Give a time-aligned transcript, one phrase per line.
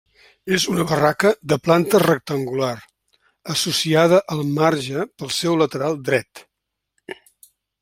[0.57, 2.71] És una barraca de planta rectangular,
[3.57, 6.45] associada al marge pel seu lateral dret.